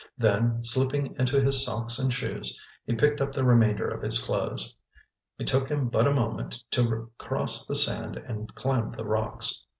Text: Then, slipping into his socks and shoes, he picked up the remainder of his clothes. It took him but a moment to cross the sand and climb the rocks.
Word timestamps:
Then, 0.17 0.65
slipping 0.65 1.15
into 1.19 1.39
his 1.39 1.63
socks 1.63 1.99
and 1.99 2.11
shoes, 2.11 2.59
he 2.87 2.95
picked 2.95 3.21
up 3.21 3.31
the 3.33 3.43
remainder 3.43 3.87
of 3.87 4.01
his 4.01 4.17
clothes. 4.17 4.75
It 5.37 5.45
took 5.45 5.69
him 5.69 5.89
but 5.89 6.07
a 6.07 6.11
moment 6.11 6.63
to 6.71 7.11
cross 7.19 7.67
the 7.67 7.75
sand 7.75 8.17
and 8.17 8.55
climb 8.55 8.89
the 8.89 9.05
rocks. 9.05 9.63